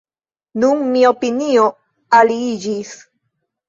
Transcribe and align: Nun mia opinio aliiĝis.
Nun 0.63 0.81
mia 0.95 1.13
opinio 1.17 1.69
aliiĝis. 2.23 3.01